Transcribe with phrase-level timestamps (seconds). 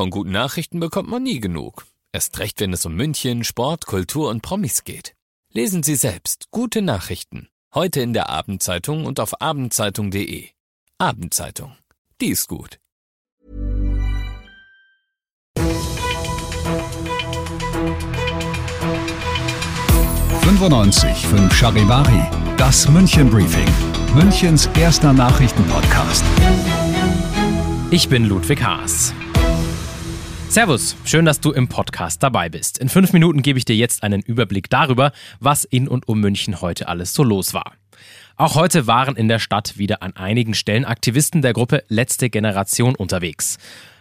[0.00, 1.84] Von guten Nachrichten bekommt man nie genug.
[2.10, 5.14] Erst recht, wenn es um München, Sport, Kultur und Promis geht.
[5.52, 7.50] Lesen Sie selbst gute Nachrichten.
[7.74, 10.48] Heute in der Abendzeitung und auf abendzeitung.de.
[10.96, 11.76] Abendzeitung.
[12.18, 12.78] Die ist gut.
[20.40, 23.68] 95 5 Charivari, das München Briefing,
[24.14, 26.24] Münchens erster Nachrichtenpodcast.
[27.90, 29.12] Ich bin Ludwig Haas.
[30.50, 32.78] Servus, schön, dass du im Podcast dabei bist.
[32.78, 36.60] In fünf Minuten gebe ich dir jetzt einen Überblick darüber, was in und um München
[36.60, 37.74] heute alles so los war.
[38.34, 42.96] Auch heute waren in der Stadt wieder an einigen Stellen Aktivisten der Gruppe Letzte Generation
[42.96, 43.58] unterwegs.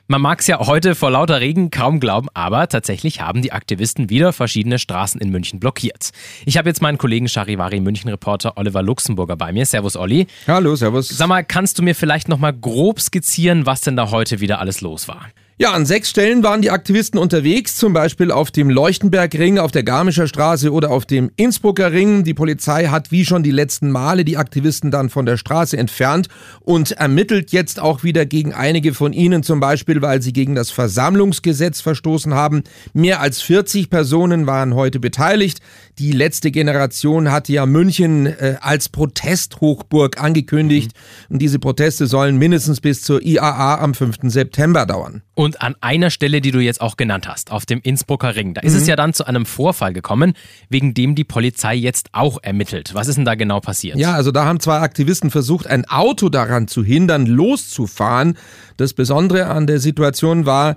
[0.07, 4.09] Man mag es ja heute vor lauter Regen kaum glauben, aber tatsächlich haben die Aktivisten
[4.09, 6.09] wieder verschiedene Straßen in München blockiert.
[6.47, 9.67] Ich habe jetzt meinen Kollegen Charivari München-Reporter Oliver Luxemburger bei mir.
[9.67, 10.25] Servus, Olli.
[10.47, 11.09] Hallo, servus.
[11.09, 14.59] Sag mal, kannst du mir vielleicht noch mal grob skizzieren, was denn da heute wieder
[14.59, 15.27] alles los war?
[15.61, 19.83] Ja, an sechs Stellen waren die Aktivisten unterwegs, zum Beispiel auf dem Leuchtenbergring, auf der
[19.83, 22.23] Garmischer Straße oder auf dem Innsbrucker Ring.
[22.23, 26.29] Die Polizei hat wie schon die letzten Male die Aktivisten dann von der Straße entfernt
[26.61, 30.71] und ermittelt jetzt auch wieder gegen einige von ihnen, zum Beispiel, weil sie gegen das
[30.71, 32.63] Versammlungsgesetz verstoßen haben.
[32.93, 35.59] Mehr als 40 Personen waren heute beteiligt.
[35.97, 41.33] Die letzte Generation hatte ja München äh, als Protesthochburg angekündigt mhm.
[41.33, 44.19] und diese Proteste sollen mindestens bis zur IAA am 5.
[44.23, 45.21] September dauern.
[45.35, 48.61] Und an einer Stelle, die du jetzt auch genannt hast, auf dem Innsbrucker Ring, da
[48.61, 48.79] ist mhm.
[48.79, 50.33] es ja dann zu einem Vorfall gekommen,
[50.69, 52.93] wegen dem die Polizei jetzt auch ermittelt.
[52.93, 53.97] Was ist denn da genau passiert?
[53.97, 58.37] Ja, also da haben zwei Aktivisten versucht, ein Auto daran zu hindern, loszufahren.
[58.77, 60.75] Das Besondere an der Situation war,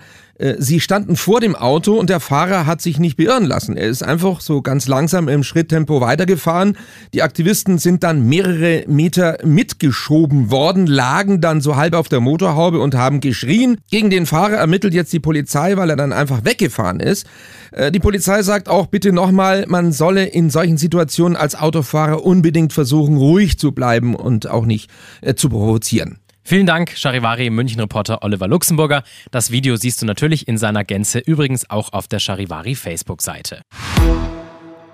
[0.58, 3.76] Sie standen vor dem Auto und der Fahrer hat sich nicht beirren lassen.
[3.76, 6.76] Er ist einfach so ganz langsam im Schritttempo weitergefahren.
[7.14, 12.80] Die Aktivisten sind dann mehrere Meter mitgeschoben worden, lagen dann so halb auf der Motorhaube
[12.80, 13.78] und haben geschrien.
[13.90, 17.26] Gegen den Fahrer ermittelt jetzt die Polizei, weil er dann einfach weggefahren ist.
[17.70, 22.72] Äh, die Polizei sagt auch bitte nochmal, man solle in solchen Situationen als Autofahrer unbedingt
[22.72, 26.19] versuchen, ruhig zu bleiben und auch nicht äh, zu provozieren.
[26.52, 29.04] Vielen Dank, Charivari München-Reporter Oliver Luxemburger.
[29.30, 33.62] Das Video siehst du natürlich in seiner Gänze, übrigens auch auf der Charivari Facebook-Seite.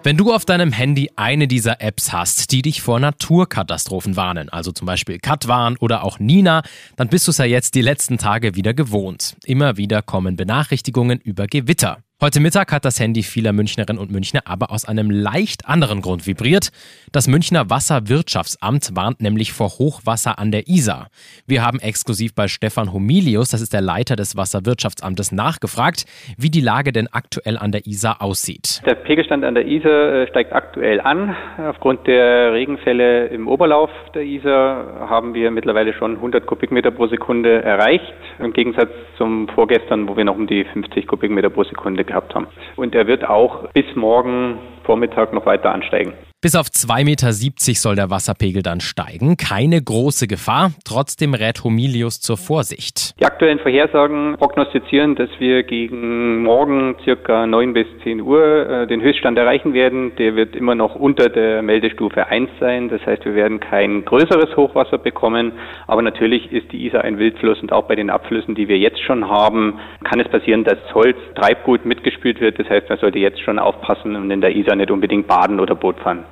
[0.04, 4.70] Wenn du auf deinem Handy eine dieser Apps hast, die dich vor Naturkatastrophen warnen, also
[4.70, 6.62] zum Beispiel Katwarn oder auch Nina,
[6.94, 9.34] dann bist du es ja jetzt die letzten Tage wieder gewohnt.
[9.44, 12.04] Immer wieder kommen Benachrichtigungen über Gewitter.
[12.20, 16.26] Heute Mittag hat das Handy vieler Münchnerinnen und Münchner aber aus einem leicht anderen Grund
[16.26, 16.70] vibriert.
[17.12, 21.10] Das Münchner Wasserwirtschaftsamt warnt nämlich vor Hochwasser an der Isar.
[21.46, 26.06] Wir haben exklusiv bei Stefan Homilius, das ist der Leiter des Wasserwirtschaftsamtes, nachgefragt,
[26.36, 28.82] wie die Lage denn aktuell an der Isar aussieht.
[28.84, 31.36] Der Pegelstand an der Isar äh, steigt aktuell an.
[31.68, 37.62] Aufgrund der Regenfälle im Oberlauf der Isar haben wir mittlerweile schon 100 Kubikmeter pro Sekunde
[37.62, 38.12] erreicht.
[38.40, 42.48] Im Gegensatz zum vorgestern, wo wir noch um die 50 Kubikmeter pro Sekunde gehabt haben.
[42.74, 46.14] Und er wird auch bis morgen Vormittag noch weiter ansteigen.
[46.40, 47.32] Bis auf 2,70 Meter
[47.74, 49.36] soll der Wasserpegel dann steigen.
[49.36, 50.70] Keine große Gefahr.
[50.84, 53.18] Trotzdem rät Homilius zur Vorsicht.
[53.18, 59.02] Die aktuellen Vorhersagen prognostizieren, dass wir gegen morgen circa 9 bis 10 Uhr äh, den
[59.02, 60.14] Höchststand erreichen werden.
[60.14, 62.88] Der wird immer noch unter der Meldestufe 1 sein.
[62.88, 65.50] Das heißt, wir werden kein größeres Hochwasser bekommen.
[65.88, 69.00] Aber natürlich ist die Isar ein Wildfluss und auch bei den Abflüssen, die wir jetzt
[69.00, 72.60] schon haben, kann es passieren, dass Holz, Treibgut mitgespült wird.
[72.60, 75.74] Das heißt, man sollte jetzt schon aufpassen und in der Isar nicht unbedingt baden oder
[75.74, 76.27] Boot fahren.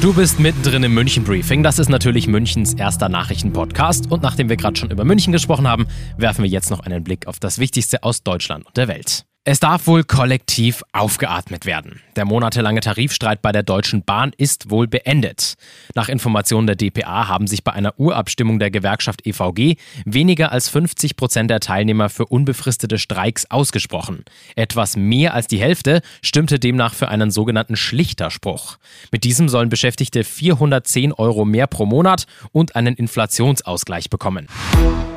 [0.00, 1.64] Du bist mittendrin im München Briefing.
[1.64, 4.12] Das ist natürlich Münchens erster Nachrichtenpodcast.
[4.12, 7.26] Und nachdem wir gerade schon über München gesprochen haben, werfen wir jetzt noch einen Blick
[7.26, 9.27] auf das Wichtigste aus Deutschland und der Welt.
[9.50, 12.02] Es darf wohl kollektiv aufgeatmet werden.
[12.16, 15.54] Der monatelange Tarifstreit bei der Deutschen Bahn ist wohl beendet.
[15.94, 21.16] Nach Informationen der DPA haben sich bei einer Urabstimmung der Gewerkschaft EVG weniger als 50
[21.16, 24.26] Prozent der Teilnehmer für unbefristete Streiks ausgesprochen.
[24.54, 28.76] Etwas mehr als die Hälfte stimmte demnach für einen sogenannten Schlichterspruch.
[29.12, 34.46] Mit diesem sollen Beschäftigte 410 Euro mehr pro Monat und einen Inflationsausgleich bekommen.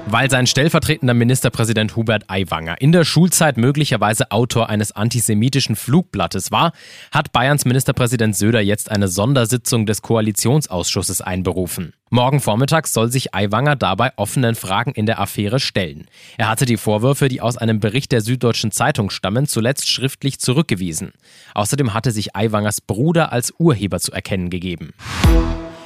[0.08, 6.74] Weil sein stellvertretender Ministerpräsident Hubert Aiwanger in der Schulzeit möglicherweise Autor eines antisemitischen Flugblattes war,
[7.12, 11.94] hat Bayerns Ministerpräsident Söder jetzt eine Sondersitzung des Koalitionsausschusses einberufen.
[12.10, 16.08] Morgen Vormittag soll sich Aiwanger dabei offenen Fragen in der Affäre stellen.
[16.38, 21.14] Er hatte die Vorwürfe, die aus einem Bericht der Süddeutschen Zeitung stammen, zuletzt schriftlich zurückgewiesen.
[21.54, 24.94] Außerdem hatte sich Aiwangers Bruder als Urheber zu erkennen gegeben.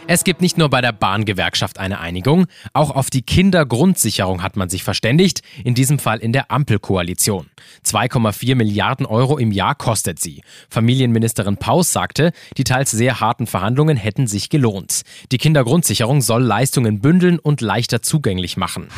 [0.07, 4.69] Es gibt nicht nur bei der Bahngewerkschaft eine Einigung, auch auf die Kindergrundsicherung hat man
[4.69, 7.48] sich verständigt, in diesem Fall in der Ampelkoalition.
[7.84, 10.44] 2,4 Milliarden Euro im Jahr kostet sie.
[10.69, 15.02] Familienministerin Paus sagte, die teils sehr harten Verhandlungen hätten sich gelohnt.
[15.31, 18.90] Die Kindergrundsicherung soll Leistungen bündeln und leichter zugänglich machen.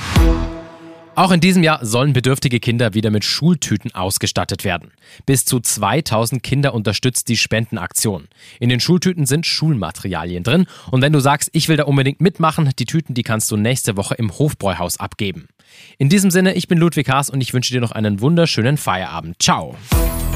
[1.17, 4.91] Auch in diesem Jahr sollen bedürftige Kinder wieder mit Schultüten ausgestattet werden.
[5.25, 8.27] Bis zu 2000 Kinder unterstützt die Spendenaktion.
[8.59, 12.69] In den Schultüten sind Schulmaterialien drin und wenn du sagst, ich will da unbedingt mitmachen,
[12.77, 15.47] die Tüten, die kannst du nächste Woche im Hofbräuhaus abgeben.
[15.97, 19.41] In diesem Sinne, ich bin Ludwig Haas und ich wünsche dir noch einen wunderschönen Feierabend.
[19.41, 19.75] Ciao.